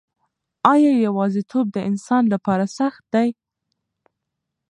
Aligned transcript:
آیا 0.73 0.91
یوازیتوب 1.05 1.65
د 1.75 1.77
انسان 1.89 2.23
لپاره 2.33 2.65
سخت 2.77 3.03
دی؟ 3.13 3.29